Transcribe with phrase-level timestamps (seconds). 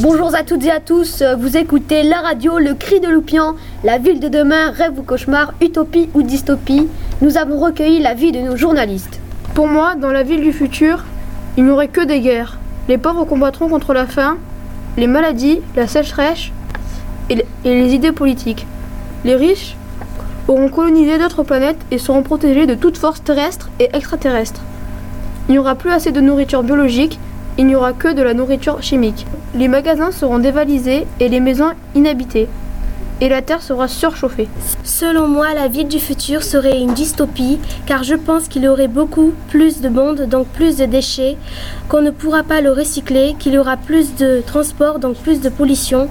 [0.00, 3.54] Bonjour à toutes et à tous, vous écoutez la radio Le Cri de Loupian,
[3.84, 6.88] la ville de demain, rêve ou cauchemar, utopie ou dystopie.
[7.22, 9.20] Nous avons recueilli la vie de nos journalistes.
[9.54, 11.04] Pour moi, dans la ville du futur,
[11.56, 12.58] il n'y aurait que des guerres.
[12.88, 14.36] Les pauvres combattront contre la faim,
[14.96, 16.50] les maladies, la sécheresse
[17.30, 18.66] et les idées politiques.
[19.24, 19.76] Les riches
[20.48, 24.60] auront colonisé d'autres planètes et seront protégés de toute force terrestre et extraterrestre.
[25.48, 27.20] Il n'y aura plus assez de nourriture biologique,
[27.58, 29.24] il n'y aura que de la nourriture chimique.
[29.56, 32.48] Les magasins seront dévalisés et les maisons inhabitées.
[33.20, 34.48] Et la Terre sera surchauffée.
[34.82, 38.88] Selon moi, la ville du futur serait une dystopie, car je pense qu'il y aurait
[38.88, 41.36] beaucoup plus de monde, donc plus de déchets,
[41.88, 45.48] qu'on ne pourra pas le recycler, qu'il y aura plus de transport, donc plus de
[45.48, 46.08] pollution,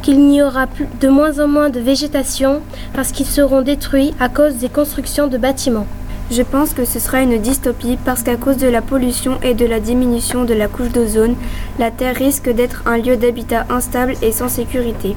[0.00, 0.64] qu'il n'y aura
[0.98, 2.62] de moins en moins de végétation,
[2.94, 5.86] parce qu'ils seront détruits à cause des constructions de bâtiments.
[6.28, 9.64] Je pense que ce sera une dystopie parce qu'à cause de la pollution et de
[9.64, 11.36] la diminution de la couche d'ozone,
[11.78, 15.14] la Terre risque d'être un lieu d'habitat instable et sans sécurité.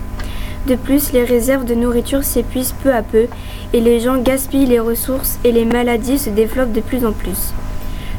[0.67, 3.25] De plus, les réserves de nourriture s'épuisent peu à peu
[3.73, 7.53] et les gens gaspillent les ressources et les maladies se développent de plus en plus.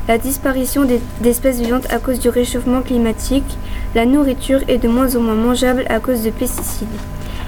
[0.09, 0.85] La disparition
[1.21, 3.57] d'espèces vivantes à cause du réchauffement climatique,
[3.95, 6.89] la nourriture est de moins en moins mangeable à cause de pesticides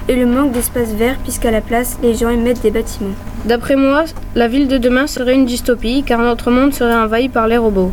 [0.09, 3.15] et le manque d'espace vert puisqu'à la place, les gens émettent des bâtiments.
[3.45, 7.49] D'après moi, la ville de demain serait une dystopie car notre monde serait envahi par
[7.49, 7.93] les robots.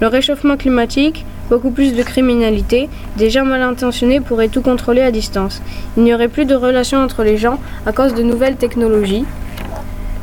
[0.00, 5.10] Le réchauffement climatique, beaucoup plus de criminalité, des gens mal intentionnés pourraient tout contrôler à
[5.10, 5.60] distance.
[5.96, 9.24] Il n'y aurait plus de relations entre les gens à cause de nouvelles technologies.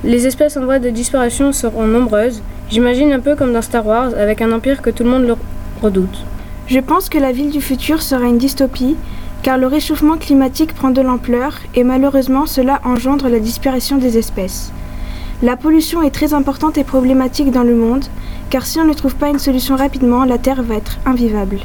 [0.04, 2.42] Les espèces en voie de disparition seront nombreuses.
[2.70, 5.36] J'imagine un peu comme dans Star Wars avec un empire que tout le monde
[5.82, 6.24] redoute.
[6.68, 8.96] Je pense que la ville du futur sera une dystopie
[9.46, 14.72] car le réchauffement climatique prend de l'ampleur et malheureusement cela engendre la disparition des espèces.
[15.44, 18.06] La pollution est très importante et problématique dans le monde,
[18.50, 21.60] car si on ne trouve pas une solution rapidement, la Terre va être invivable.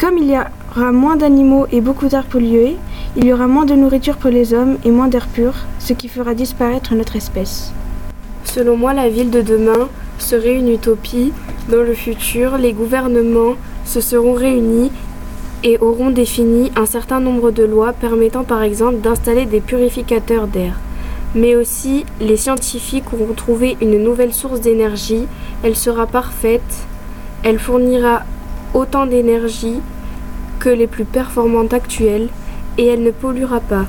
[0.00, 2.76] Comme il y aura moins d'animaux et beaucoup d'air pollué,
[3.14, 6.08] il y aura moins de nourriture pour les hommes et moins d'air pur, ce qui
[6.08, 7.72] fera disparaître notre espèce.
[8.42, 11.32] Selon moi, la ville de demain serait une utopie.
[11.68, 14.90] Dans le futur, les gouvernements se seront réunis
[15.62, 20.78] et auront défini un certain nombre de lois permettant par exemple d'installer des purificateurs d'air.
[21.34, 25.26] Mais aussi, les scientifiques auront trouvé une nouvelle source d'énergie,
[25.62, 26.86] elle sera parfaite,
[27.42, 28.22] elle fournira
[28.74, 29.80] autant d'énergie
[30.58, 32.28] que les plus performantes actuelles
[32.78, 33.86] et elle ne polluera pas.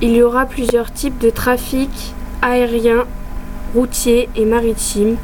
[0.00, 1.90] Il y aura plusieurs types de trafic
[2.42, 3.04] aérien,
[3.74, 5.16] routier et maritime.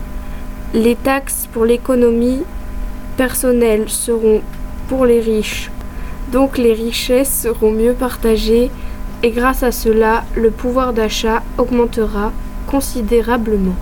[0.74, 2.42] Les taxes pour l'économie
[3.16, 4.42] personnelle seront
[4.88, 5.70] pour les riches.
[6.32, 8.70] Donc les richesses seront mieux partagées
[9.22, 12.32] et grâce à cela, le pouvoir d'achat augmentera
[12.66, 13.74] considérablement.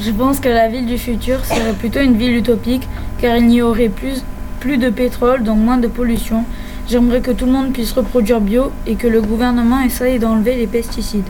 [0.00, 2.88] Je pense que la ville du futur serait plutôt une ville utopique
[3.20, 4.24] car il n'y aurait plus,
[4.60, 6.44] plus de pétrole, donc moins de pollution.
[6.88, 10.66] J'aimerais que tout le monde puisse reproduire bio et que le gouvernement essaye d'enlever les
[10.66, 11.28] pesticides.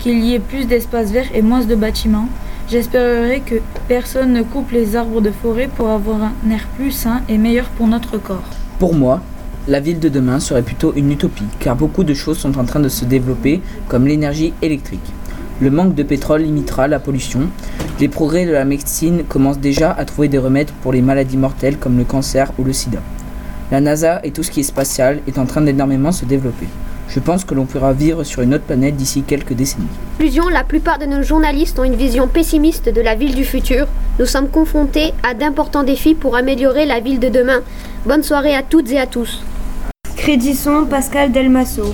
[0.00, 2.28] Qu'il y ait plus d'espaces verts et moins de bâtiments.
[2.70, 3.56] J'espérerais que
[3.88, 7.66] personne ne coupe les arbres de forêt pour avoir un air plus sain et meilleur
[7.66, 8.48] pour notre corps.
[8.78, 9.20] Pour moi,
[9.68, 12.80] la ville de demain serait plutôt une utopie, car beaucoup de choses sont en train
[12.80, 15.12] de se développer, comme l'énergie électrique.
[15.60, 17.42] Le manque de pétrole limitera la pollution.
[18.00, 21.76] Les progrès de la médecine commencent déjà à trouver des remèdes pour les maladies mortelles
[21.76, 22.98] comme le cancer ou le sida.
[23.70, 26.66] La NASA et tout ce qui est spatial est en train d'énormément se développer.
[27.14, 29.86] Je pense que l'on pourra vivre sur une autre planète d'ici quelques décennies.
[30.16, 33.86] Conclusion, la plupart de nos journalistes ont une vision pessimiste de la ville du futur.
[34.18, 37.60] Nous sommes confrontés à d'importants défis pour améliorer la ville de demain.
[38.06, 39.42] Bonne soirée à toutes et à tous.
[40.16, 41.92] Crédisson Pascal Delmasso.